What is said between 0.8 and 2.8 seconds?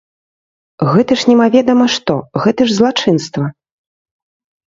Гэта ж немаведама што, гэта ж